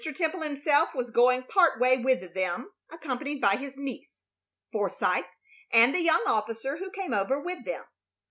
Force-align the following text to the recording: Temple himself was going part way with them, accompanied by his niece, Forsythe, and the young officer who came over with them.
Temple 0.15 0.41
himself 0.41 0.95
was 0.95 1.11
going 1.11 1.43
part 1.43 1.79
way 1.79 1.97
with 1.99 2.33
them, 2.33 2.71
accompanied 2.89 3.39
by 3.39 3.57
his 3.57 3.77
niece, 3.77 4.23
Forsythe, 4.71 5.25
and 5.71 5.93
the 5.93 6.01
young 6.01 6.23
officer 6.25 6.77
who 6.77 6.89
came 6.89 7.13
over 7.13 7.39
with 7.39 7.65
them. 7.65 7.83